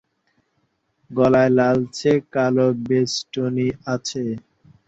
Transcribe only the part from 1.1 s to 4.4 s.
গলায় লালচে-কালো বেষ্টনী আছে।